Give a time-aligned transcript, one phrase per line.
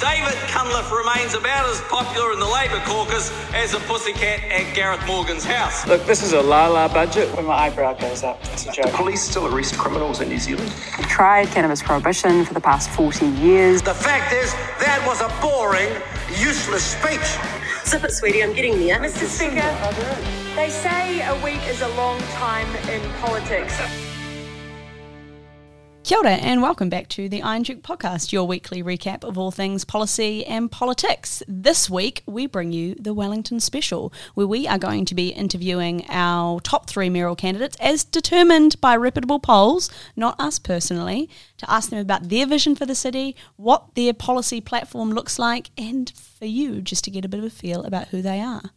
[0.00, 5.04] David Cunliffe remains about as popular in the Labour caucus as a pussycat at Gareth
[5.08, 5.84] Morgan's house.
[5.88, 7.34] Look, this is a la la budget.
[7.34, 8.86] When my eyebrow goes up, it's a joke.
[8.86, 10.72] The Police still arrest criminals in New Zealand.
[10.98, 13.82] We tried cannabis prohibition for the past 40 years.
[13.82, 15.90] The fact is, that was a boring,
[16.38, 17.36] useless speech.
[17.84, 19.00] Zip it, sweetie, I'm getting there.
[19.00, 19.26] Mr.
[19.26, 19.66] Speaker,
[20.54, 24.07] they say a week is a long time in politics.
[26.08, 29.50] Kia ora and welcome back to the Iron Duke podcast, your weekly recap of all
[29.50, 31.42] things policy and politics.
[31.46, 36.06] This week, we bring you the Wellington Special, where we are going to be interviewing
[36.08, 41.90] our top three mayoral candidates as determined by reputable polls, not us personally, to ask
[41.90, 46.46] them about their vision for the city, what their policy platform looks like, and for
[46.46, 48.70] you just to get a bit of a feel about who they are.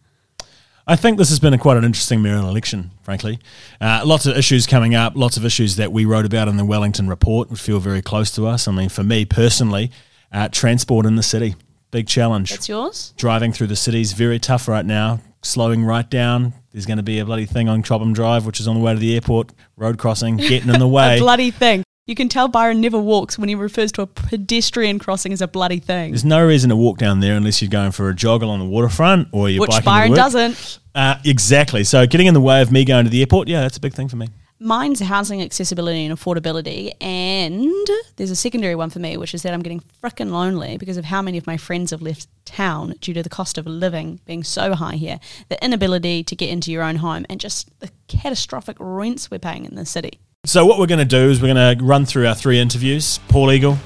[0.88, 3.40] I think this has been a quite an interesting mayoral election, frankly.
[3.80, 6.66] Uh, lots of issues coming up, lots of issues that we wrote about in the
[6.66, 8.68] Wellington report, which feel very close to us.
[8.68, 9.92] I mean, for me personally,
[10.32, 11.56] uh, transport in the city,
[11.92, 12.50] big challenge.
[12.52, 13.14] That's yours?
[13.18, 16.54] Driving through the city is very tough right now, slowing right down.
[16.72, 18.94] There's going to be a bloody thing on Cobham Drive, which is on the way
[18.94, 21.18] to the airport, road crossing, getting in the way.
[21.18, 21.84] a bloody thing.
[22.12, 25.48] You can tell Byron never walks when he refers to a pedestrian crossing as a
[25.48, 26.12] bloody thing.
[26.12, 28.66] There's no reason to walk down there unless you're going for a jog along the
[28.66, 30.80] waterfront or you're Which biking Byron doesn't.
[30.94, 31.86] Uh, exactly.
[31.86, 33.94] So getting in the way of me going to the airport, yeah, that's a big
[33.94, 34.28] thing for me.
[34.60, 37.72] Mine's housing accessibility and affordability, and
[38.18, 41.06] there's a secondary one for me, which is that I'm getting frickin' lonely because of
[41.06, 44.44] how many of my friends have left town due to the cost of living being
[44.44, 48.76] so high here, the inability to get into your own home, and just the catastrophic
[48.82, 50.20] rents we're paying in the city.
[50.48, 53.20] So what we're going to do is we're going to run through our three interviews:
[53.28, 53.78] Paul Eagle,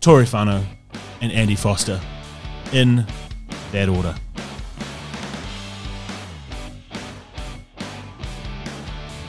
[0.00, 0.64] Tory Whanau,
[1.20, 2.00] and Andy Foster,
[2.72, 3.06] in
[3.70, 4.12] that order.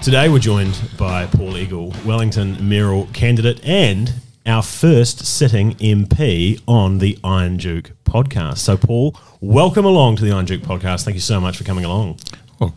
[0.01, 4.15] Today we're joined by Paul Eagle, Wellington mayoral candidate, and
[4.47, 8.57] our first sitting MP on the Iron Duke podcast.
[8.57, 11.03] So, Paul, welcome along to the Iron Duke podcast.
[11.03, 12.17] Thank you so much for coming along.
[12.57, 12.73] Well,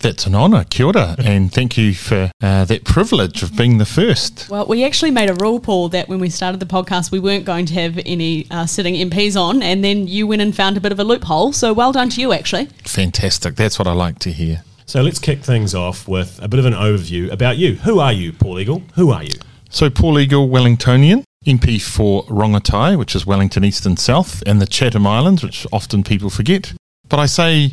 [0.00, 3.86] that's an honour, kia ora, and thank you for uh, that privilege of being the
[3.86, 4.48] first.
[4.48, 7.44] Well, we actually made a rule, Paul, that when we started the podcast, we weren't
[7.44, 10.80] going to have any uh, sitting MPs on, and then you went and found a
[10.80, 11.52] bit of a loophole.
[11.52, 12.66] So well done to you, actually.
[12.84, 14.62] Fantastic, that's what I like to hear.
[14.86, 17.74] So let's kick things off with a bit of an overview about you.
[17.74, 18.82] Who are you, Paul Eagle?
[18.94, 19.34] Who are you?
[19.68, 24.66] So, Paul Eagle, Wellingtonian, MP for Rongotai, which is Wellington East and South, and the
[24.66, 26.72] Chatham Islands, which often people forget.
[27.08, 27.72] But I say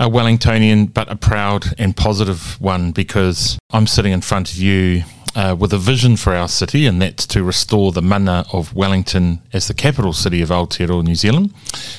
[0.00, 5.02] a Wellingtonian, but a proud and positive one because I'm sitting in front of you
[5.34, 9.40] uh, with a vision for our city, and that's to restore the mana of Wellington
[9.52, 11.52] as the capital city of Aotearoa, New Zealand.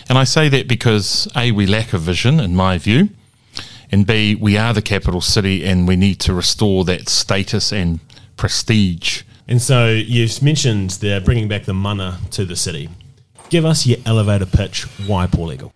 [0.07, 3.09] And I say that because A, we lack a vision, in my view,
[3.91, 7.99] and B, we are the capital city and we need to restore that status and
[8.37, 9.23] prestige.
[9.47, 12.89] And so you've mentioned they're bringing back the mana to the city.
[13.49, 14.83] Give us your elevator pitch.
[15.07, 15.73] Why Paul Eagle?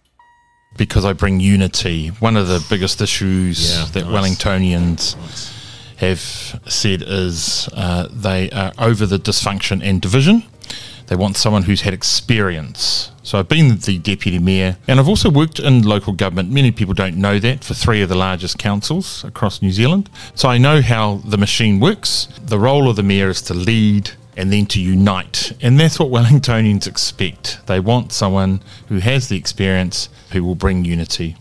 [0.77, 2.09] Because I bring unity.
[2.19, 4.37] One of the biggest issues Yeah, that nice.
[4.37, 5.15] Wellingtonians
[5.97, 6.19] have
[6.67, 10.43] said is uh, they are over the dysfunction and division.
[11.07, 13.11] They want someone who's had experience.
[13.23, 16.51] So I've been the deputy mayor and I've also worked in local government.
[16.51, 20.09] Many people don't know that for three of the largest councils across New Zealand.
[20.35, 22.27] So I know how the machine works.
[22.41, 25.53] The role of the mayor is to lead and then to unite.
[25.61, 27.65] And that's what Wellingtonians expect.
[27.67, 31.35] They want someone who has the experience who will bring unity.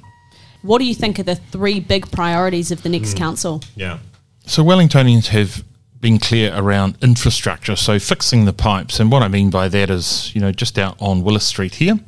[0.63, 3.63] What do you think are the three big priorities of the next council?
[3.75, 3.99] Yeah.
[4.47, 5.65] So Wellingtonians have
[6.01, 9.01] been clear around infrastructure, so fixing the pipes.
[9.01, 11.99] And what I mean by that is, you know, just out on Willis Street here,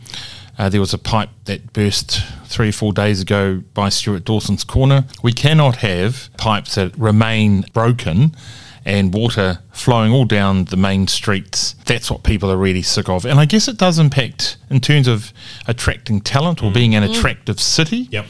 [0.58, 4.64] uh, there was a pipe that burst three or four days ago by Stewart Dawson's
[4.64, 5.04] Corner.
[5.22, 8.36] We cannot have pipes that remain broken
[8.84, 11.74] and water flowing all down the main streets.
[11.86, 13.24] That's what people are really sick of.
[13.24, 15.32] And I guess it does impact in terms of
[15.66, 18.26] attracting talent or being an attractive city Yep.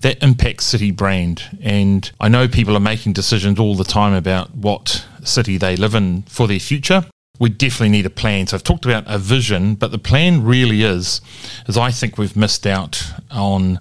[0.00, 1.42] that impacts city brand.
[1.62, 5.94] And I know people are making decisions all the time about what city they live
[5.94, 7.04] in for their future.
[7.38, 8.46] We definitely need a plan.
[8.48, 11.20] So I've talked about a vision, but the plan really is,
[11.68, 13.78] is I think we've missed out on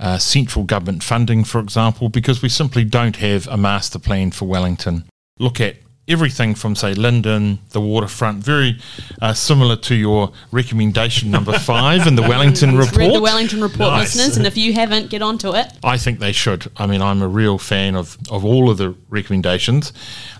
[0.00, 4.46] uh, central government funding, for example, because we simply don't have a master plan for
[4.46, 5.04] Wellington.
[5.38, 5.76] Look at
[6.08, 8.78] everything from, say, Linden, the waterfront, very
[9.20, 12.96] uh, similar to your recommendation number five in the Wellington report.
[12.96, 14.16] Read the Wellington Report, Nice.
[14.16, 15.66] listeners, and if you haven't, get onto it.
[15.84, 16.70] I think they should.
[16.78, 19.92] I mean, I'm a real fan of, of all of the recommendations.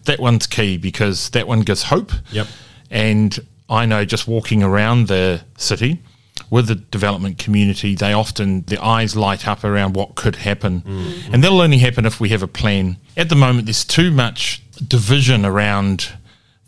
[0.04, 2.12] That one's key because that one gives hope.
[2.32, 2.46] Yep.
[2.90, 6.00] And I know just walking around the city
[6.50, 10.82] with the development community, they often, their eyes light up around what could happen.
[10.82, 11.04] Mm.
[11.04, 11.34] Mm.
[11.34, 12.96] And that'll only happen if we have a plan.
[13.16, 16.12] At the moment, there's too much division around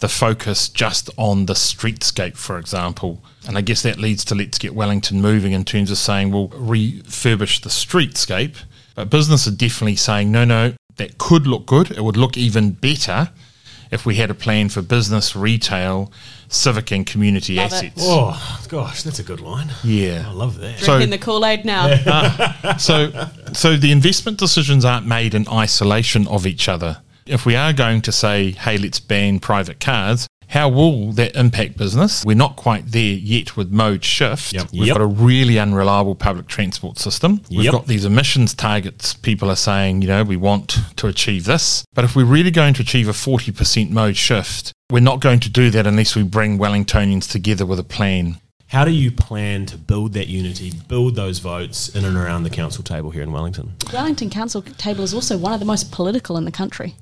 [0.01, 3.23] the focus just on the streetscape, for example.
[3.47, 6.49] And I guess that leads to Let's Get Wellington moving in terms of saying we'll
[6.49, 8.57] refurbish the streetscape.
[8.95, 11.91] But business are definitely saying, no, no, that could look good.
[11.91, 13.31] It would look even better
[13.91, 16.13] if we had a plan for business, retail,
[16.49, 17.77] civic, and community Love it.
[17.77, 17.95] assets.
[17.99, 19.71] Oh gosh, that's a good line.
[19.83, 20.25] Yeah.
[20.29, 20.79] I love that.
[20.79, 21.89] So- Drinking the Kool Aid now.
[22.07, 22.77] Ah.
[22.79, 23.11] so
[23.53, 27.03] so the investment decisions aren't made in isolation of each other.
[27.27, 31.77] If we are going to say, hey, let's ban private cars, how will that impact
[31.77, 32.25] business?
[32.25, 34.53] We're not quite there yet with mode shift.
[34.53, 34.69] Yep.
[34.73, 34.97] We've Yep.
[34.97, 37.41] got a really unreliable public transport system.
[37.51, 37.73] We've Yep.
[37.73, 39.15] got these emissions targets.
[39.15, 41.85] People are saying, you know, we want to achieve this.
[41.95, 45.49] But if we're really going to achieve a 40% mode shift, we're not going to
[45.49, 48.39] do that unless we bring Wellingtonians together with a plan.
[48.69, 52.51] How do you plan to build that unity, build those votes in and around the
[52.51, 53.73] council table here in Wellington?
[53.93, 56.95] Wellington Council table is also one of the most political in the country.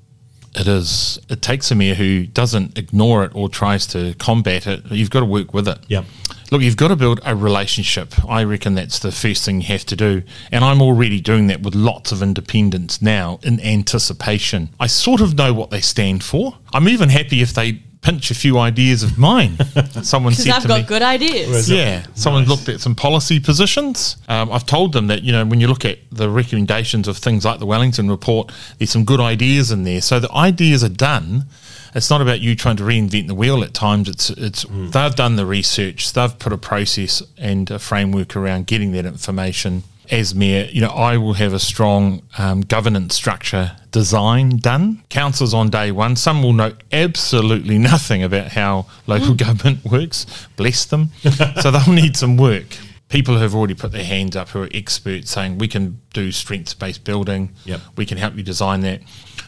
[0.59, 1.21] It is.
[1.29, 4.85] It takes a mayor who doesn't ignore it or tries to combat it.
[4.91, 5.79] You've got to work with it.
[5.89, 6.05] Yep.
[6.51, 8.15] Look, you've got to build a relationship.
[8.29, 10.23] I reckon that's the first thing you have to do.
[10.51, 14.71] And I'm already doing that with lots of independents now in anticipation.
[14.81, 16.59] I sort of know what they stand for.
[16.73, 19.57] I'm even happy if they pinch a few ideas of mine.
[20.03, 21.69] Someone Because said I've to got me, good ideas.
[21.71, 24.17] yeah, someone looked at some policy positions.
[24.29, 27.45] Um, I've told them that you know when you look at the recommendations of things
[27.45, 30.01] like the Wellington report, there's some good ideas in there.
[30.01, 31.47] So the ideas are done.
[31.95, 33.63] It's not about you trying to reinvent the wheel.
[33.63, 38.37] At times, it's it's they've done the research, they've put a process and a framework
[38.37, 39.85] around getting that information.
[40.11, 45.03] As mayor, you know, I will have a strong um, governance structure design done.
[45.11, 50.25] Councils on day one, some will know absolutely nothing about how local government works.
[50.57, 51.11] Bless them.
[51.61, 52.79] so they'll need some work.
[53.11, 56.33] People who have already put their hands up who are experts saying we can do
[56.33, 57.51] strengths based building.
[57.65, 57.81] Yep.
[57.97, 59.03] We can help you design that.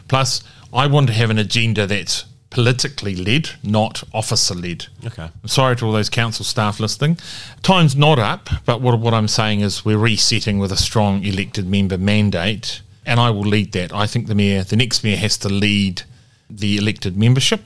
[0.07, 4.85] Plus, I want to have an agenda that's politically led, not officer led.
[5.03, 5.23] Okay.
[5.23, 7.17] I'm sorry to all those council staff listening.
[7.63, 11.67] Time's not up, but what, what I'm saying is we're resetting with a strong elected
[11.67, 13.91] member mandate, and I will lead that.
[13.91, 16.03] I think the mayor, the next mayor, has to lead
[16.49, 17.61] the elected membership,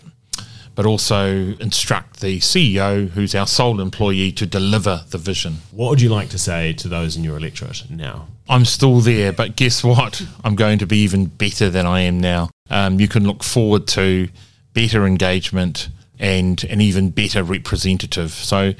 [0.75, 5.55] but also instruct the CEO, who's our sole employee, to deliver the vision.
[5.71, 8.27] What would you like to say to those in your electorate now?
[8.47, 10.21] I'm still there, but guess what?
[10.43, 12.51] I'm going to be even better than I am now.
[12.69, 14.29] Um, you can look forward to
[14.75, 15.89] better engagement
[16.19, 18.31] and an even better representative.
[18.31, 18.74] So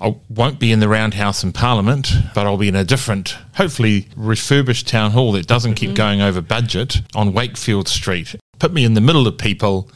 [0.00, 4.08] I won't be in the roundhouse in Parliament, but I'll be in a different, hopefully
[4.16, 5.96] refurbished town hall that doesn't keep mm-hmm.
[5.96, 8.34] going over budget on Wakefield Street.
[8.58, 9.90] Put me in the middle of people.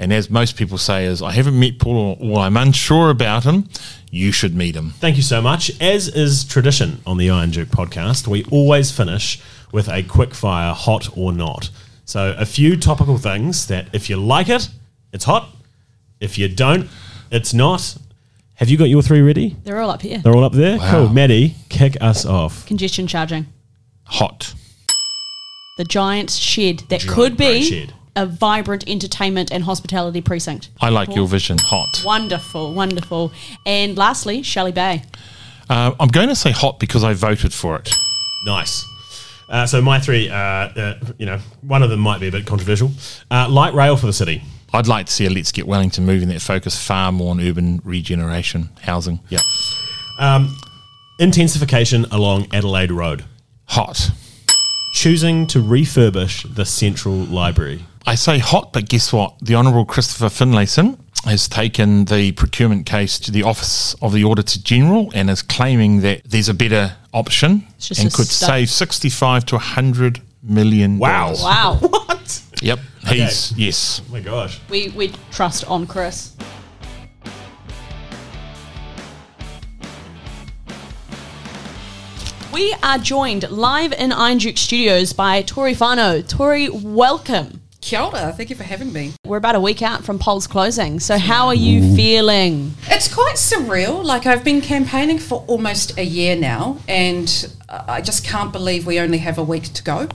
[0.00, 3.68] And as most people say, is I haven't met Paul or I'm unsure about him.
[4.10, 4.90] You should meet him.
[4.90, 5.72] Thank you so much.
[5.80, 9.40] As is tradition on the Iron Duke podcast, we always finish
[9.72, 11.70] with a quick fire hot or not.
[12.08, 14.70] So, a few topical things that if you like it,
[15.12, 15.50] it's hot.
[16.20, 16.88] If you don't,
[17.30, 17.98] it's not.
[18.54, 19.56] Have you got your three ready?
[19.64, 20.16] They're all up here.
[20.16, 20.78] They're all up there?
[20.78, 21.10] Cool.
[21.10, 22.64] Maddie, kick us off.
[22.64, 23.44] Congestion charging.
[24.04, 24.54] Hot.
[25.76, 27.92] The giant shed that Giant could be shed.
[28.16, 30.70] a vibrant entertainment and hospitality precinct.
[30.80, 31.58] I like your vision.
[31.60, 32.02] Hot.
[32.06, 33.32] Wonderful, wonderful.
[33.66, 35.02] And lastly, Shelley Bay.
[35.68, 37.90] Uh, I'm going to say hot because I voted for it.
[38.46, 38.86] Nice.
[39.48, 42.46] Uh, so, my three, uh, uh, you know, one of them might be a bit
[42.46, 42.90] controversial.
[43.30, 44.42] Uh, light rail for the city.
[44.72, 47.80] I'd like to see a Let's Get Wellington moving that focus far more on urban
[47.84, 49.20] regeneration, housing.
[49.30, 49.38] Yeah.
[50.18, 50.54] Um,
[51.18, 53.24] intensification along Adelaide Road.
[53.66, 54.10] Hot.
[54.92, 57.84] Choosing to refurbish the Central Library.
[58.06, 59.38] I say hot, but guess what?
[59.40, 64.60] The Honourable Christopher Finlayson has taken the procurement case to the Office of the Auditor
[64.60, 67.66] General and is claiming that there's a better option
[67.98, 68.48] and could stuff.
[68.50, 70.98] save 65 to 100 million.
[70.98, 71.26] Wow.
[71.34, 71.42] dollars.
[71.42, 71.78] Wow.
[72.08, 72.42] What?
[72.62, 72.78] Yep.
[73.06, 74.02] He's, yes.
[74.08, 74.60] Oh my gosh.
[74.68, 76.36] we, we trust on Chris.
[82.52, 86.26] We are joined live in Iron Duke Studios by Tory Whanau.
[86.26, 87.60] Tory, welcome.
[87.88, 89.14] Kia ora, thank you for having me.
[89.24, 92.74] We're about a week out from polls closing, so how are you feeling?
[92.82, 94.04] It's quite surreal.
[94.04, 98.98] Like, I've been campaigning for almost a year now, and I just can't believe we
[98.98, 100.08] only have a week to go.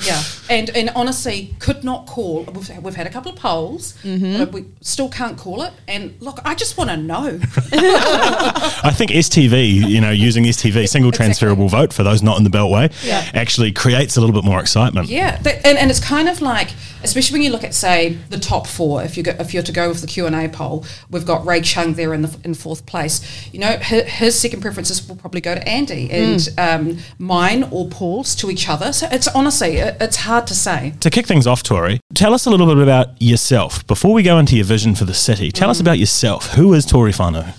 [0.00, 0.22] Yeah.
[0.48, 2.44] And and honestly, could not call.
[2.44, 4.38] We've, we've had a couple of polls, mm-hmm.
[4.38, 5.72] but we still can't call it.
[5.86, 7.40] And look, I just want to know.
[7.42, 12.50] I think STV, you know, using STV, single transferable vote for those not in the
[12.50, 13.28] Beltway, Yeah.
[13.34, 15.08] actually creates a little bit more excitement.
[15.08, 16.70] Yeah, that, and, and it's kind of like,
[17.02, 19.02] especially when you look at say the top four.
[19.02, 21.44] If you go, if you're to go with the Q and A poll, we've got
[21.46, 23.20] Ray Chung there in the in fourth place.
[23.52, 27.62] You know, his, his second preferences will probably go to Andy, and um, um, mine
[27.70, 28.92] or Paul's to each other.
[28.92, 30.92] So it's honestly, it, it's hard to say.
[31.00, 33.86] To kick things off, Tory, tell us a little bit about yourself.
[33.86, 35.72] Before we go into your vision for the city, tell Mm.
[35.72, 36.54] us about yourself.
[36.54, 37.54] Who is Tory Whanau?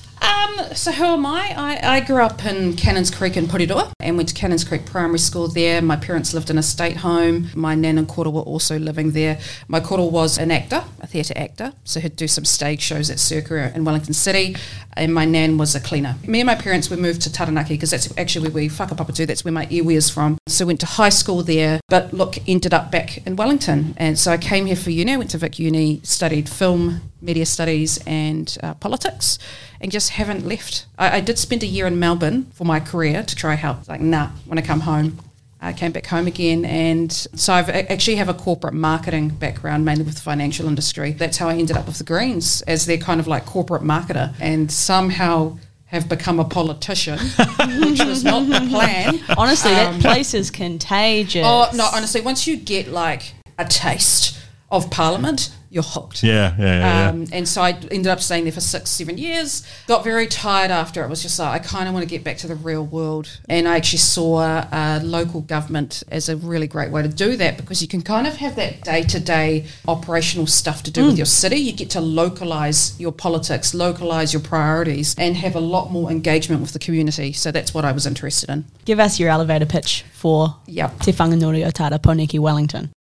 [0.75, 1.53] So who am I?
[1.57, 1.95] I?
[1.95, 5.47] I grew up in Cannons Creek in Porirua and went to Cannons Creek Primary School
[5.47, 5.81] there.
[5.81, 7.49] My parents lived in a state home.
[7.55, 9.39] My nan and koro were also living there.
[9.67, 13.19] My koro was an actor, a theatre actor, so he'd do some stage shows at
[13.19, 14.55] Circa in Wellington City,
[14.93, 16.15] and my nan was a cleaner.
[16.27, 19.25] Me and my parents, we moved to Taranaki because that's actually where we whakapapa to,
[19.25, 20.37] that's where my iwi is from.
[20.47, 23.95] So went to high school there, but look, ended up back in Wellington.
[23.97, 27.99] And so I came here for uni, went to Vic Uni, studied film, media studies
[28.05, 29.39] and uh, politics
[29.81, 30.85] and just haven't left.
[30.97, 33.87] I, I did spend a year in Melbourne for my career to try help.
[33.87, 35.19] Like, nah, when I come home,
[35.61, 39.83] I came back home again, and so I've I actually have a corporate marketing background,
[39.83, 41.11] mainly with the financial industry.
[41.11, 44.33] That's how I ended up with the Greens as their kind of like corporate marketer,
[44.39, 45.57] and somehow
[45.87, 47.17] have become a politician,
[47.81, 49.19] which was not the plan.
[49.37, 51.43] Honestly, that Um, place is contagious.
[51.45, 54.37] Oh no, honestly, once you get like a taste
[54.71, 56.23] of Parliament, you're hooked.
[56.23, 57.09] Yeah, yeah, yeah.
[57.09, 59.63] Um, and so I ended up staying there for six, seven years.
[59.87, 61.03] Got very tired after.
[61.03, 63.39] It was just like I kind of want to get back to the real world.
[63.47, 67.57] And I actually saw uh, local government as a really great way to do that
[67.57, 71.13] because you can kind of have that day to day operational stuff to do with
[71.15, 71.17] Mm.
[71.17, 71.57] your city.
[71.57, 76.61] You get to localize your politics, localize your priorities, and have a lot more engagement
[76.61, 77.31] with the community.
[77.33, 78.65] So that's what I was interested in.
[78.85, 80.99] Give us your elevator pitch for Yep.
[81.01, 82.91] Te Whanganui o Tara Pōneke Wellington.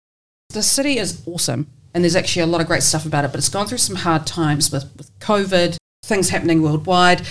[0.50, 3.38] The city is awesome, and there's actually a lot of great stuff about it, but
[3.38, 7.22] it's gone through some hard times with, with COVID, things happening worldwide,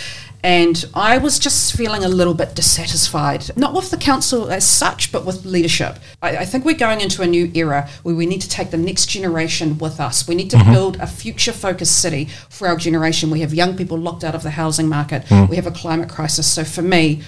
[0.43, 5.11] and I was just feeling a little bit dissatisfied, not with the council as such,
[5.11, 5.97] but with leadership.
[6.21, 8.77] I, I think we're going into a new era where we need to take the
[8.77, 10.27] next generation with us.
[10.27, 10.73] We need to Mhm.
[10.73, 13.31] build a future focused city for our generation.
[13.31, 15.49] We have young people locked out of the housing market, Mm.
[15.49, 16.45] we have a climate crisis.
[16.45, 17.21] So for me,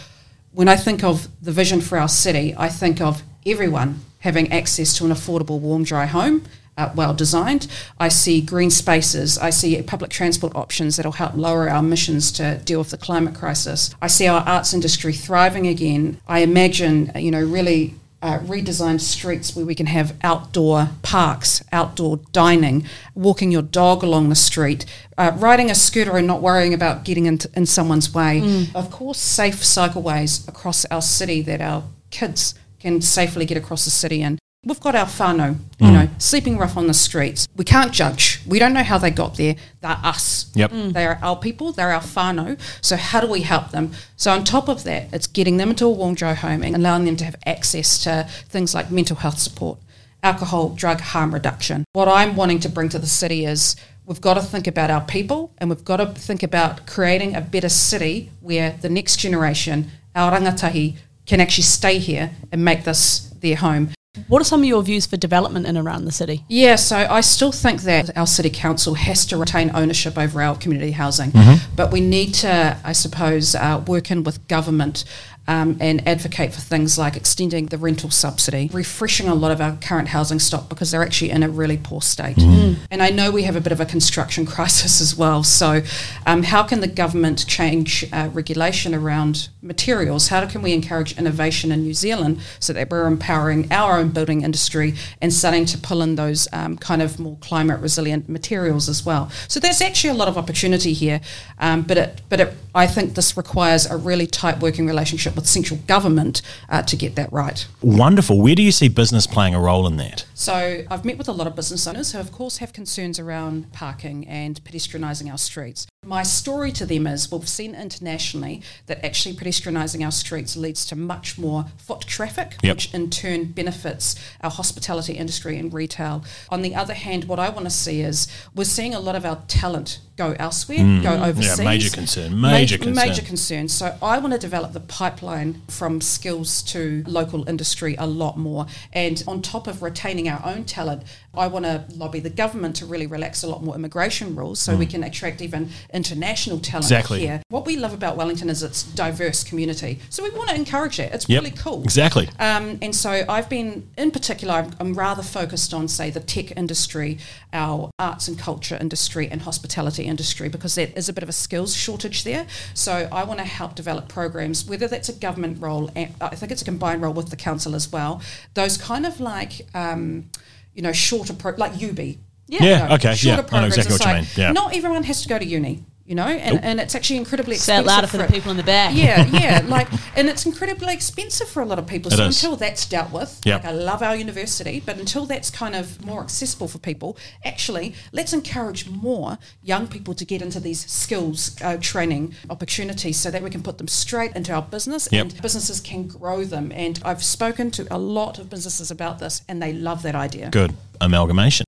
[0.53, 4.93] when I think of the vision for our city, I think of everyone having access
[4.97, 6.43] to an affordable, warm, dry home,
[6.79, 7.67] uh, well designed.
[7.99, 9.37] I see green spaces.
[9.37, 13.35] I see public transport options that'll help lower our emissions to deal with the climate
[13.35, 13.93] crisis.
[14.01, 16.19] I see our arts industry thriving again.
[16.27, 17.95] I imagine, uh, you know, really.
[18.21, 24.27] Uh, redesigned streets where we can have outdoor parks, outdoor dining, walking your dog along
[24.27, 24.85] the street,
[25.17, 28.41] uh, riding a scooter and not worrying about getting into, in someone's way.
[28.41, 28.75] Mm.
[28.75, 33.89] Of course, safe cycleways across our city that our kids can safely get across the
[33.89, 34.37] city in.
[34.65, 35.93] We've got our whānau, you Mm.
[35.93, 37.47] know, sleeping rough on the streets.
[37.55, 38.41] We can't judge.
[38.45, 39.55] We don't know how they got there.
[39.79, 40.47] They're us.
[40.53, 40.71] Yep.
[40.73, 40.93] Mm.
[40.93, 41.71] They are our people.
[41.71, 42.57] They're our whānau.
[42.81, 43.91] So how do we help them?
[44.17, 47.05] So on top of that, it's getting them into a warm, dry home and allowing
[47.05, 49.79] them to have access to things like mental health support,
[50.23, 51.85] alcohol, drug harm reduction.
[51.93, 55.01] What I'm wanting to bring to the city is we've got to think about our
[55.01, 59.89] people and we've got to think about creating a better city where the next generation,
[60.15, 63.91] our rangatahi, can actually stay here and make this their home.
[64.27, 66.43] What are some of your views for development in and around the city?
[66.47, 70.55] Yeah, so I still think that our city council has to retain ownership over our
[70.55, 71.59] community housing, Mhm.
[71.75, 75.03] but we need to, I suppose, uh, work in with government.
[75.49, 79.75] Um, and advocate for things like extending the rental subsidy, refreshing a lot of our
[79.77, 82.37] current housing stock because they're actually in a really poor state.
[82.37, 82.77] Mm.
[82.91, 85.43] And I know we have a bit of a construction crisis as well.
[85.43, 85.81] So,
[86.27, 90.27] um, how can the government change uh, regulation around materials?
[90.27, 94.43] How can we encourage innovation in New Zealand so that we're empowering our own building
[94.43, 99.05] industry and starting to pull in those um, kind of more climate resilient materials as
[99.05, 99.31] well?
[99.47, 101.21] So, there's actually a lot of opportunity here,
[101.57, 105.47] um, but it, but it, I think this requires a really tight working relationship with
[105.47, 107.65] central government uh, to get that right.
[107.81, 108.41] Wonderful.
[108.41, 110.25] Where do you see business playing a role in that?
[110.33, 113.71] So I've met with a lot of business owners who, of course, have concerns around
[113.71, 115.87] parking and pedestrianising our streets.
[116.05, 120.95] My story to them is we've seen internationally that actually pedestrianising our streets leads to
[120.95, 122.75] much more foot traffic, Yep.
[122.75, 126.23] which in turn benefits our hospitality industry and retail.
[126.49, 129.25] On the other hand, what I want to see is we're seeing a lot of
[129.25, 131.01] our talent go elsewhere, Mm.
[131.01, 131.59] go Yeah, overseas.
[131.61, 133.07] major concern, major concern.
[133.07, 133.69] Major concern.
[133.69, 138.67] So I want to develop the pipeline from skills to local industry a lot more.
[138.91, 141.03] And on top of retaining our own talent,
[141.35, 144.75] I want to lobby the government to really relax a lot more immigration rules so
[144.75, 144.89] we Mm.
[144.89, 147.19] can attract even international talent Exactly.
[147.19, 147.41] here.
[147.49, 149.99] What we love about Wellington is its diverse community.
[150.09, 151.13] So we want to encourage it.
[151.13, 151.83] It's Yep, really cool.
[151.83, 152.29] exactly.
[152.39, 156.57] Um, and so I've been, in particular, I'm, I'm rather focused on, say, the tech
[156.57, 157.19] industry,
[157.53, 161.33] our arts and culture industry, and hospitality industry, because there is a bit of a
[161.33, 162.47] skills shortage there.
[162.73, 166.63] So I want to help develop programs, whether that's a government role, I think it's
[166.63, 168.21] a combined role with the council as well.
[168.55, 170.29] Those kind of like, um,
[170.73, 171.99] you know, shorter, pro- like UB.
[171.99, 172.63] Yeah.
[172.63, 174.51] Yeah, okay, yeah, shorter I know exactly what you mean, yeah.
[174.51, 175.83] Not everyone has to go to uni.
[176.09, 177.65] You know, and, and it's actually incredibly expensive.
[177.65, 178.95] Say it expensive louder for the people in the back.
[178.95, 179.87] Yeah, yeah, like,
[180.17, 182.11] and it's incredibly expensive for a lot of people.
[182.11, 182.43] It so is.
[182.43, 183.63] until that's dealt with, Yep.
[183.63, 187.93] like I love our university, but until that's kind of more accessible for people, actually,
[188.11, 193.43] let's encourage more young people to get into these skills uh, training opportunities so that
[193.43, 195.21] we can put them straight into our business Yep.
[195.21, 196.71] and businesses can grow them.
[196.73, 200.49] And I've spoken to a lot of businesses about this, and they love that idea.
[200.49, 201.67] Good amalgamation.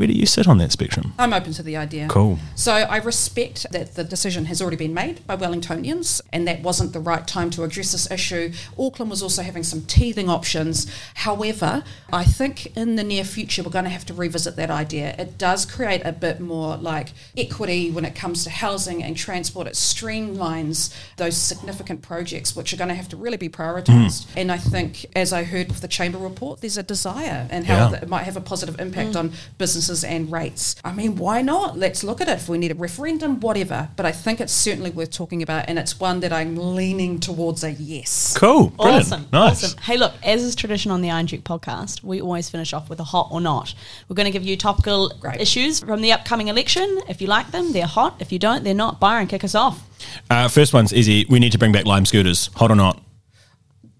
[0.00, 1.12] Where do you sit on that spectrum?
[1.18, 2.08] I'm open to the idea.
[2.08, 2.38] Cool.
[2.54, 6.94] So I respect that the decision has already been made by Wellingtonians and that wasn't
[6.94, 8.50] the right time to address this issue.
[8.78, 10.90] Auckland was also having some teething options.
[11.16, 15.14] However, I think in the near future we're going to have to revisit that idea.
[15.18, 19.66] It does create a bit more like equity when it comes to housing and transport.
[19.66, 24.30] It streamlines those significant projects which are going to have to really be prioritised.
[24.30, 24.38] Hmm.
[24.38, 27.90] And I think, as I heard with the Chamber report, there's a desire and how
[27.90, 27.98] Yeah.
[27.98, 29.18] it might have a positive impact hmm.
[29.18, 30.76] on businesses and rates.
[30.84, 31.76] I mean, why not?
[31.78, 32.36] Let's look at it.
[32.38, 33.88] If we need a referendum, whatever.
[33.96, 37.64] But I think it's certainly worth talking about, and it's one that I'm leaning towards
[37.64, 38.36] a yes.
[38.38, 38.70] Cool.
[38.70, 39.04] Brilliant.
[39.06, 39.26] Awesome.
[39.32, 39.64] Nice.
[39.64, 39.78] Awesome.
[39.82, 43.00] Hey, look, as is tradition on the Iron Duke podcast, we always finish off with
[43.00, 43.74] a hot or not.
[44.08, 45.40] We're going to give you topical Great.
[45.40, 47.00] issues from the upcoming election.
[47.08, 48.16] If you like them, they're hot.
[48.20, 49.00] If you don't, they're not.
[49.00, 49.82] Byron, kick us off.
[50.30, 51.26] Uh, first one's easy.
[51.28, 52.48] We need to bring back lime scooters.
[52.56, 53.00] Hot or not?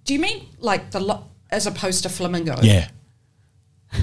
[0.05, 2.57] Do you mean like the lo- as opposed to flamingo?
[2.63, 2.89] Yeah.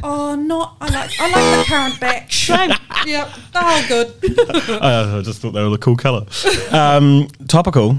[0.03, 0.77] Oh, not.
[0.81, 1.11] I like.
[1.19, 2.49] I like the current batch.
[3.05, 3.29] yep.
[3.55, 4.13] Oh, good.
[4.81, 6.25] I just thought they were the cool colour.
[6.71, 7.97] Um, topical.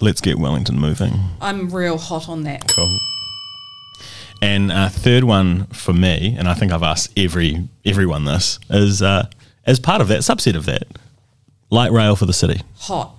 [0.00, 1.14] Let's get Wellington moving.
[1.40, 2.72] I'm real hot on that.
[2.74, 2.98] Cool.
[4.40, 9.02] And uh, third one for me, and I think I've asked every everyone this is
[9.02, 9.28] uh,
[9.66, 10.84] as part of that subset of that,
[11.70, 12.62] light rail for the city.
[12.78, 13.14] Hot.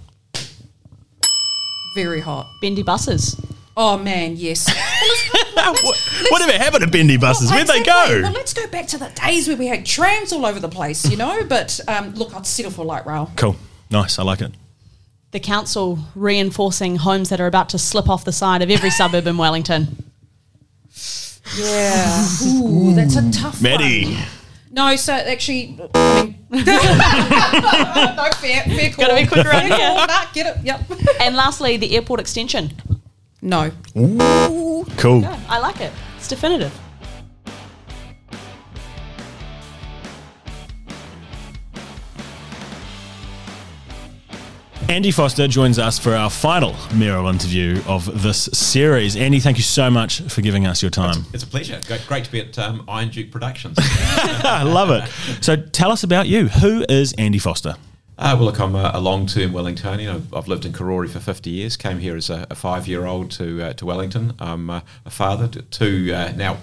[1.93, 2.49] Very hot.
[2.61, 3.39] Bendy buses.
[3.75, 4.67] Oh man, yes.
[6.31, 7.51] Whatever happened to bendy buses?
[7.51, 8.19] Where'd they go?
[8.23, 11.09] Well, let's go back to the days where we had trams all over the place,
[11.09, 11.43] you know.
[11.47, 13.31] But um, look, I'd settle for light rail.
[13.35, 13.55] Cool.
[13.89, 14.19] Nice.
[14.19, 14.51] I like it.
[15.31, 19.27] The council reinforcing homes that are about to slip off the side of every suburb
[19.27, 20.03] in Wellington.
[21.55, 22.25] Yeah.
[22.43, 24.13] Ooh, that's a tough Maddie.
[24.13, 24.23] one.
[24.71, 26.63] No, so actually, I mean, no,
[28.35, 29.05] fair, fair call.
[29.07, 29.77] Gotta be quick around here.
[29.77, 30.63] Nah, get it.
[30.63, 30.81] Yep.
[31.21, 32.71] And lastly, the airport extension.
[33.41, 33.71] No.
[33.97, 35.25] Ooh, Cool.
[35.47, 35.91] I like it.
[36.17, 36.77] It's definitive.
[44.87, 49.15] Andy Foster joins us for our final mayoral interview of this series.
[49.15, 51.25] Andy, thank you so much for giving us your time.
[51.31, 51.79] It's a pleasure.
[51.85, 53.77] Great, great to be at um, Iron Duke Productions.
[53.81, 55.07] I love it.
[55.43, 56.47] So tell us about you.
[56.47, 57.75] Who is Andy Foster?
[58.19, 60.13] Uh, well, look, I'm a, a long-term Wellingtonian.
[60.13, 61.77] I've, I've lived in Karori for 50 years.
[61.77, 64.33] Came here as a, a five-year-old to uh, to Wellington.
[64.39, 66.57] I'm uh, a father to, to uh, now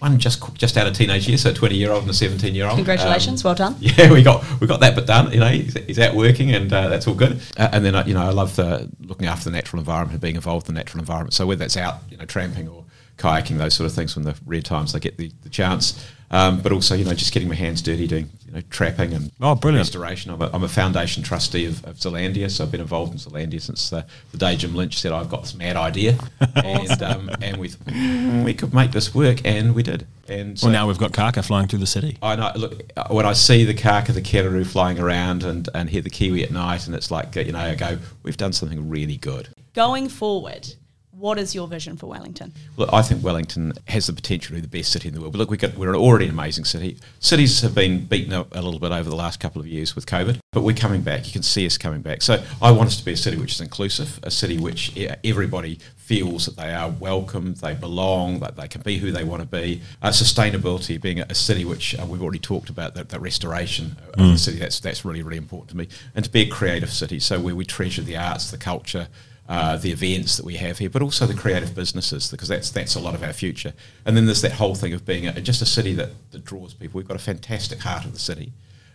[0.00, 2.76] one just just out of teenage years, so a 20-year-old and a 17-year-old.
[2.76, 3.42] Congratulations.
[3.42, 3.74] well done.
[3.80, 5.32] Yeah, we got we got that bit done.
[5.32, 7.40] You know, he's, he's out working, and uh, that's all good.
[7.56, 10.36] Uh, and then you know, I love the looking after the natural environment and being
[10.36, 11.32] involved in the natural environment.
[11.32, 12.84] So whether that's out, you know, tramping or
[13.18, 16.06] kayaking, those sort of things, when the rare times I get the, the chance.
[16.30, 19.32] Um, but also, you know, just getting my hands dirty, doing you know trapping and
[19.40, 19.86] Oh, brilliant.
[19.86, 20.30] restoration.
[20.30, 23.62] I'm a, I'm a foundation trustee of, of Zealandia, so I've been involved in Zealandia
[23.62, 26.18] since the, the day Jim Lynch said I've got this mad idea,
[26.54, 30.06] and um, and we thought, "Mm, we could make this work, and we did.
[30.28, 32.18] And so Well, now we've got Kaka flying through the city.
[32.22, 32.52] I know.
[32.56, 36.10] Look, uh, when I see the Kaka, the Kereru flying around, and, and hear the
[36.10, 39.48] Kiwi at night, and it's like you know, I go, we've done something really good.
[39.72, 40.74] Going forward,
[41.18, 42.52] what is your vision for Wellington?
[42.76, 45.32] Well, I think Wellington has the potential to be the best city in the world.
[45.32, 46.96] But look, we got, we're already an amazing city.
[47.18, 50.06] Cities have been beaten up a little bit over the last couple of years with
[50.06, 51.26] COVID, but we're coming back.
[51.26, 52.22] You can see us coming back.
[52.22, 55.08] So I want us to be a city which is inclusive, a city which e-
[55.24, 59.42] everybody feels that they are welcome, they belong, that they can be who they want
[59.42, 59.82] to be.
[60.00, 63.96] Uh, sustainability, being a, a city which uh, we've already talked about, that, that restoration
[64.14, 64.32] of Mm.
[64.32, 65.88] the city, that's, that's really, really important to me.
[66.14, 69.08] And to be a creative city, so where we treasure the arts, the culture,
[69.48, 72.94] uh, the events that we have here, but also the creative businesses, because that's that's
[72.94, 73.72] a lot of our future.
[74.04, 76.74] And then there's that whole thing of being a, just a city that, that draws
[76.74, 76.98] people.
[76.98, 78.52] We've got a fantastic heart of the city.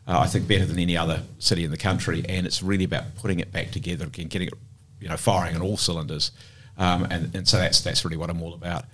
[0.08, 3.16] Uh, I think better than any other city in the country, and it's really about
[3.16, 4.54] putting it back together again, getting it,
[5.00, 6.32] you know, firing on all cylinders.
[6.78, 8.86] Um, and, and so that's that's really what I'm all about.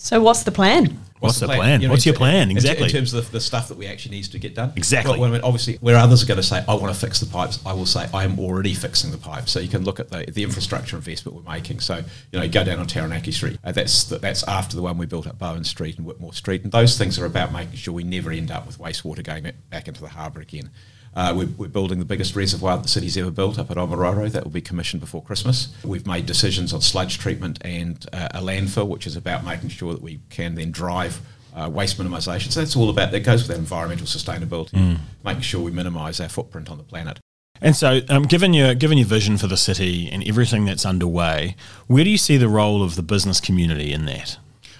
[0.00, 0.96] So, what's the plan?
[1.18, 1.80] What's the plan?
[1.80, 2.52] You know, What's in- your plan?
[2.52, 2.86] in- Exactly.
[2.86, 4.72] In terms of the, the stuff that we actually need to get done.
[4.76, 5.18] Exactly.
[5.18, 7.58] Well, when- obviously, where others are going to say, I want to fix the pipes,
[7.66, 9.50] I will say, I am already fixing the pipes.
[9.50, 11.80] So you can look at the, the infrastructure investment we're making.
[11.80, 11.96] So,
[12.30, 13.58] you know, you go down on Taranaki Street.
[13.64, 16.62] Uh, that's that's after the one we built at Bowen Street and Whitmore Street.
[16.62, 19.68] And those things are about making sure we never end up with wastewater going back-
[19.70, 20.70] back into the harbour again.
[21.16, 24.30] Uh, we're, we're building the biggest reservoir the city's ever built up at Omaroro.
[24.30, 25.74] That will be commissioned before Christmas.
[25.84, 29.92] We've made decisions on sludge treatment and uh, a landfill, which is about making sure
[29.92, 31.20] that we can then drive
[31.56, 32.52] uh, waste minimisation.
[32.52, 34.98] So that's all about, that goes with that environmental sustainability, Mm.
[35.24, 37.18] making sure we minimise our footprint on the planet.
[37.60, 41.56] And so, um, given your given your vision for the city and everything that's underway,
[41.88, 44.38] where do you see the role of the business community in that?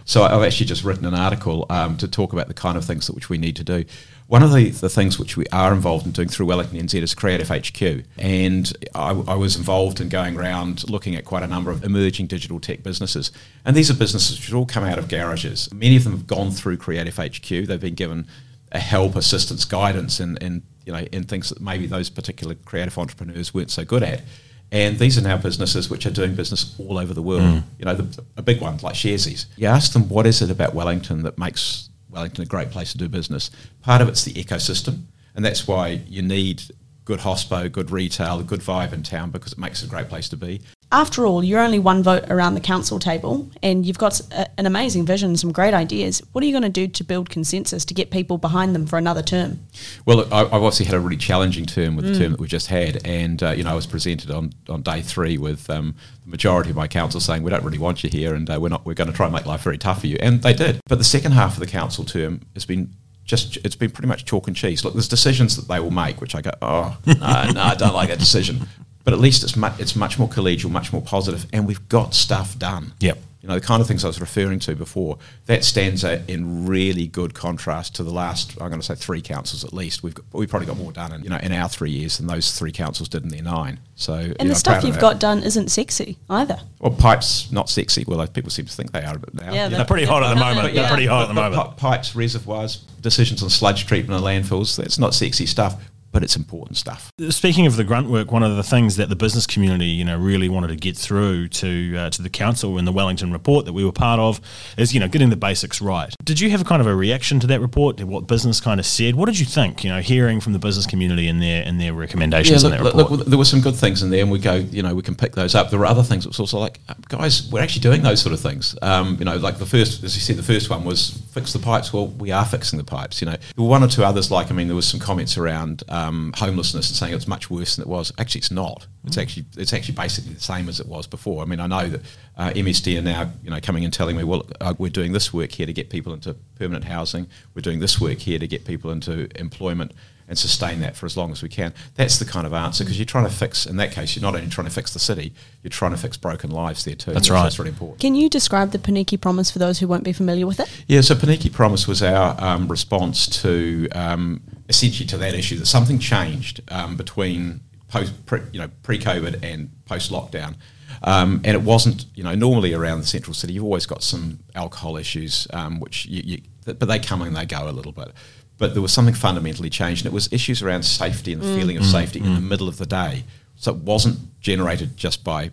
[0.09, 3.07] So I've actually just written an article um, to talk about the kind of things
[3.07, 3.85] that which we need to do.
[4.27, 7.13] One of the, the things which we are involved in doing through Wellington NZ is
[7.13, 8.07] Creative HQ.
[8.17, 12.27] And I, I was involved in going around looking at quite a number of emerging
[12.29, 13.33] digital tech businesses.
[13.67, 15.71] And these are businesses which all come out of garages.
[15.75, 17.47] Many of them have gone through Creative HQ.
[17.47, 18.27] They've been given
[18.73, 23.53] a help, assistance, guidance in, you know, in things that maybe those particular creative entrepreneurs
[23.53, 24.23] weren't so good at.
[24.71, 27.43] And these are now businesses which are doing business all over the world.
[27.43, 27.63] Mm.
[27.79, 29.47] You know, the, a big one like Sharesies.
[29.57, 32.99] You ask them what is it about Wellington that makes Wellington a great place to
[32.99, 33.51] do business.
[33.83, 35.05] Part of it's the ecosystem,
[35.35, 36.63] and that's why you need
[37.05, 40.09] good hospo, good retail, a good vibe in town because it makes it a great
[40.09, 40.61] place to be.
[40.91, 44.65] After all, you're only one vote around the council table, and you've got a, an
[44.65, 46.23] amazing vision, some great ideas.
[46.33, 48.97] What are you going to do to build consensus to get people behind them for
[48.97, 49.61] another term?
[50.07, 52.13] Well, look, I, I've obviously had a really challenging term with Mm.
[52.15, 54.81] the term that we just had, and uh, you know I was presented on, on
[54.81, 58.09] day three with um, the majority of my council saying we don't really want you
[58.09, 60.07] here, and uh, we're not we're going to try and make life very tough for
[60.07, 60.81] you, and they did.
[60.89, 62.95] But the second half of the council term has been
[63.27, 64.83] just it's been pretty much chalk and cheese.
[64.87, 67.15] Look, there's decisions that they will make, which I go, oh no,
[67.53, 68.67] no, I don't like that decision.
[69.09, 72.15] But at least it's mu- it's much more collegial, much more positive, and we've got
[72.15, 72.93] stuff done.
[73.01, 73.17] Yep.
[73.41, 75.17] You know, the kind of things I was referring to before,
[75.47, 79.65] that stands in really good contrast to the last, I'm going to say three councils
[79.65, 80.03] at least.
[80.03, 82.27] We've got, we've probably got more done in, you know, in our three years than
[82.27, 83.81] those three councils did in their nine.
[83.97, 86.59] So, you And know, the stuff you've got done isn't sexy either.
[86.81, 88.05] Well, pipes not sexy.
[88.07, 89.55] Well, people seem to think they are a bit now.
[89.55, 90.67] Yeah, You they're know, pretty hot at the moment.
[90.67, 91.55] but They're pretty hot at the moment.
[91.55, 94.77] but Pipes, reservoirs, decisions on sludge treatment and landfills.
[94.77, 95.81] That's not sexy stuff,
[96.13, 97.13] but it's important stuff.
[97.31, 100.19] Speaking of the grunt work, one of the things that the business community, you know,
[100.19, 103.73] really wanted to get through to uh, to the council in the Wellington report that
[103.73, 104.41] we were part of
[104.77, 106.15] is, you know, getting the basics right.
[106.25, 108.03] Did you have a kind of a reaction to that report?
[108.03, 109.15] What business kind of said?
[109.15, 109.85] What did you think?
[109.85, 112.85] You know, hearing from the business community and their and their recommendations in look, that
[112.87, 113.11] report.
[113.11, 115.15] look, there were some good things in there, and we go, you know, we can
[115.15, 115.71] pick those up.
[115.71, 118.41] There were other things that was also like, guys, we're actually doing those sort of
[118.41, 118.77] things.
[118.83, 121.59] Um, you know, like the first, as you said, the first one was fix the
[121.59, 121.93] pipes.
[121.93, 123.21] Well, we are fixing the pipes.
[123.21, 124.31] You know, there were one or two others.
[124.31, 125.98] Like, I mean, there was some comments around um,
[126.37, 128.13] homelessness and saying it's much worse than it was.
[128.19, 128.87] Actually, it's not.
[129.05, 129.23] It's Mm.
[129.23, 131.43] actually it's actually basically the same as it was before.
[131.43, 132.01] I mean, I know that
[132.37, 135.33] uh, MSD are now, you know, coming and telling me, well, uh, we're doing this
[135.33, 137.27] work here to get people into permanent housing.
[137.55, 139.93] We're doing this work here to get people into employment
[140.29, 141.73] and sustain that for as long as we can.
[141.95, 143.67] That's the kind of answer because you're trying to fix.
[143.67, 146.17] In that case, you're not only trying to fix the city, you're trying to fix
[146.17, 147.13] broken lives there too.
[147.13, 147.43] That's right.
[147.43, 148.01] That's really important.
[148.01, 150.71] Can you describe the Pōneke Promise for those who won't be familiar with it?
[150.87, 155.67] Yeah, so Pōneke Promise was our um, response to um, essentially to that issue that
[155.67, 160.57] something changed um, between post, pre, you know, pre-COVID and post-lockdown.
[161.03, 164.41] Um, and it wasn't, you know, normally around the central city, you've always got some
[164.55, 168.13] alcohol issues, um, which you, you, but they come and they go a little bit.
[168.59, 171.57] But there was something fundamentally changed, and it was issues around safety and the Mm.
[171.59, 172.49] feeling of Mm, safety in the mm.
[172.49, 173.25] middle of the day.
[173.57, 175.51] So it wasn't generated just by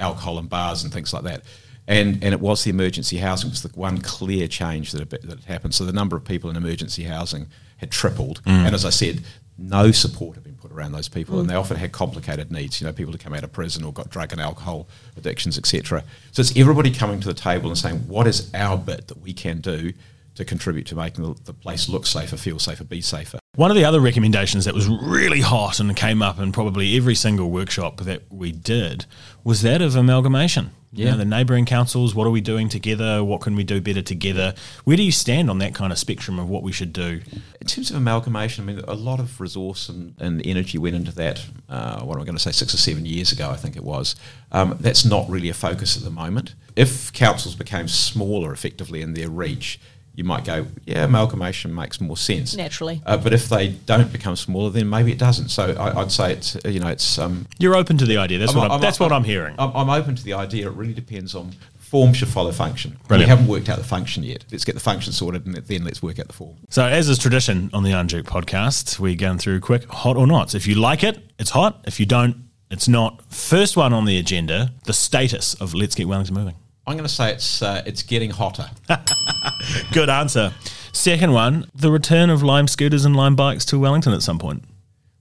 [0.00, 1.42] alcohol and bars and things like that.
[1.88, 5.28] And, and it was the emergency housing was the one clear change that, had be-
[5.28, 5.74] that happened.
[5.74, 8.42] So the number of people in emergency housing had tripled.
[8.44, 8.66] Mm.
[8.66, 9.22] And as I said,
[9.58, 11.50] no support had been put around those people, and Mm.
[11.52, 12.80] they often had complicated needs.
[12.80, 16.04] You know, people who come out of prison or got drug and alcohol addictions, etc.
[16.32, 19.32] So it's everybody coming to the table and saying, "What is our bit that we
[19.32, 19.92] can do
[20.36, 23.84] to contribute to making the, place look safer, feel safer, be safer?" One of the
[23.84, 28.22] other recommendations that was really hot and came up in probably every single workshop that
[28.30, 29.06] we did
[29.44, 30.70] was that of amalgamation.
[30.92, 31.10] You Yeah.
[31.12, 33.22] know, the neighbouring councils, what are we doing together?
[33.22, 34.54] What can we do better together?
[34.84, 37.20] Where do you stand on that kind of spectrum of what we should do?
[37.60, 41.12] In terms of amalgamation, I mean, a lot of resource and, and energy went into
[41.12, 41.44] that.
[41.68, 42.52] Uh, what am I going to say?
[42.52, 44.16] Six or seven years ago, I think it was.
[44.52, 46.54] Um, that's not really a focus at the moment.
[46.76, 49.78] If councils became smaller, effectively in their reach,
[50.16, 52.56] you might go, yeah, amalgamation makes more sense.
[52.56, 53.02] Naturally.
[53.04, 55.50] Uh, but if they don't become smaller, then maybe it doesn't.
[55.50, 58.38] So I, I'd say it's uh, you know it's um, You're open to the idea.
[58.38, 59.54] That's what I'm, that's what I'm hearing.
[59.58, 60.68] I'm, I'm open to the idea.
[60.68, 62.98] It really depends on form should follow function.
[63.06, 63.28] Brilliant.
[63.28, 64.44] We haven't worked out the function yet.
[64.50, 66.56] Let's get the function sorted, and then let's work out the form.
[66.70, 70.26] So, as is tradition on the Iron Duke podcast, we're going through quick hot or
[70.26, 70.54] not.
[70.54, 71.84] If you like it, it's hot.
[71.86, 72.36] If you don't,
[72.70, 73.22] it's not.
[73.30, 76.54] First one on the agenda: the status of Let's Get Wellington Moving.
[76.86, 78.70] I'm going to say it's uh, it's getting hotter.
[79.92, 80.54] Good answer.
[80.92, 84.62] Second one: the return of Lime scooters and Lime bikes to Wellington at some point.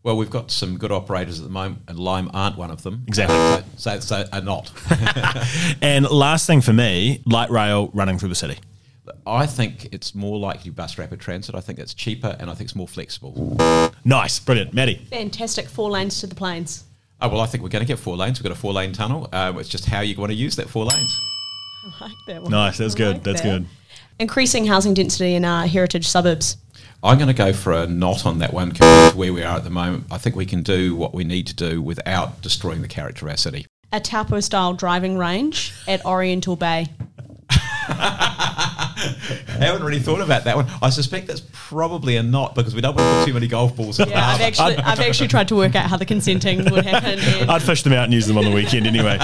[0.04, 3.04] Well, we've got some good operators at the moment, and Lime aren't one of them.
[3.08, 3.66] Exactly.
[3.78, 4.72] So, so, so are not.
[5.82, 8.60] And last thing for me: light rail running through the city.
[9.26, 11.56] I think it's more likely bus rapid transit.
[11.56, 13.58] I think it's cheaper, and I think it's more flexible.
[14.04, 15.04] Nice, brilliant, Maddie.
[15.10, 15.68] Fantastic.
[15.68, 16.84] Four lanes to the plains.
[17.22, 18.40] Oh, well, I think we're going to get four lanes.
[18.40, 19.30] We've got a four lane tunnel.
[19.32, 21.20] Um, it's just how you want to use that four lanes.
[21.86, 22.52] I like that one.
[22.52, 22.78] Nice.
[22.78, 23.14] That's I good.
[23.16, 23.60] like That's that.
[23.60, 23.68] good.
[24.20, 26.58] Increasing housing density in our heritage suburbs.
[27.04, 29.58] I'm going to go for a not on that one compared to where we are
[29.58, 30.06] at the moment.
[30.10, 33.32] I think we can do what we need to do without destroying the character of
[33.32, 33.68] our city.
[33.92, 36.88] A Taupo style driving range at Oriental Bay.
[37.88, 40.68] I haven't really thought about that one.
[40.82, 43.76] I suspect that's probably a not because we don't want to put too many golf
[43.76, 46.70] balls in the Yeah, I've actually I've actually tried to work out how the consenting
[46.72, 47.20] would happen.
[47.50, 49.20] I'd fish them out and use them on the weekend anyway.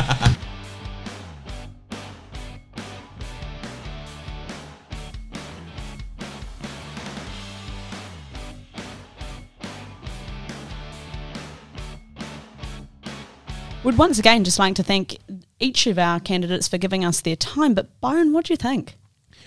[13.91, 15.17] Would once again just like to thank
[15.59, 17.73] each of our candidates for giving us their time.
[17.73, 18.95] But Byron, what do you think?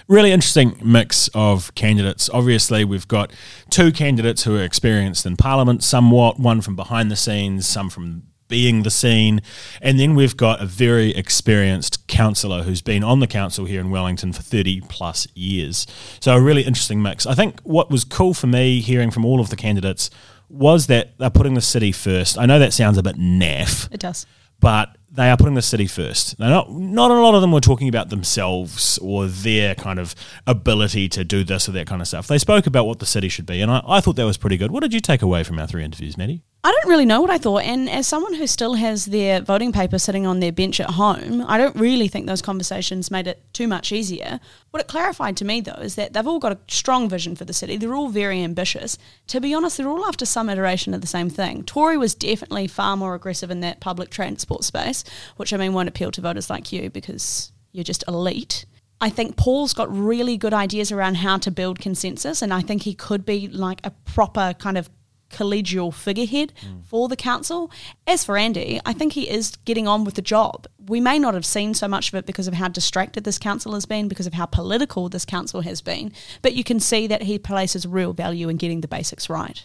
[0.06, 2.28] really interesting mix of candidates.
[2.28, 3.32] Obviously, we've got
[3.70, 8.24] two candidates who are experienced in Parliament somewhat, one from behind the scenes, some from
[8.48, 9.40] being the scene,
[9.80, 13.88] and then we've got a very experienced councillor who's been on the council here in
[13.88, 15.86] Wellington for 30 plus years.
[16.20, 17.24] So, a really interesting mix.
[17.24, 20.10] I think what was cool for me hearing from all of the candidates
[20.54, 22.38] was that they're putting the city first.
[22.38, 24.26] I know that sounds a bit naff It does.
[24.60, 26.36] but they are putting the city first.
[26.38, 30.14] They're not not a lot of them were talking about themselves or their kind of
[30.46, 32.26] ability to do this or that kind of stuff.
[32.26, 34.56] They spoke about what the city should be, and I, I thought that was pretty
[34.56, 34.70] good.
[34.72, 36.42] What did you take away from our three interviews, Maddie?
[36.64, 37.62] I don't really know what I thought.
[37.62, 41.44] And as someone who still has their voting paper sitting on their bench at home,
[41.46, 44.40] I don't really think those conversations made it too much easier.
[44.74, 47.44] What it clarified to me, though, is that they've all got a strong vision for
[47.44, 47.76] the city.
[47.76, 48.98] They're all very ambitious.
[49.28, 51.62] To be honest, they're all after some iteration of the same thing.
[51.62, 55.04] Tory was definitely far more aggressive in that public transport space,
[55.36, 58.66] which I mean won't appeal to voters like you because you're just elite.
[59.00, 62.82] I think Paul's got really good ideas around how to build consensus, and I think
[62.82, 64.90] he could be like a proper kind of
[65.34, 66.84] collegial figurehead mm.
[66.84, 67.70] for the council.
[68.06, 70.66] As for Andy, I think he is getting on with the job.
[70.86, 73.74] We may not have seen so much of it because of how distracted this council
[73.74, 77.22] has been, because of how political this council has been, but you can see that
[77.22, 79.64] he places real value in getting the basics right.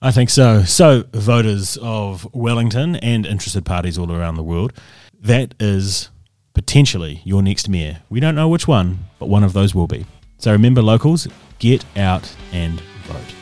[0.00, 0.62] I think so.
[0.62, 4.72] So, voters of Wellington and interested parties all around the world,
[5.20, 6.10] that is
[6.54, 8.02] potentially your next mayor.
[8.08, 10.06] We don't know which one, but one of those will be.
[10.38, 11.26] So, remember, locals,
[11.58, 13.34] get out and vote.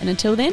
[0.00, 0.52] And until then,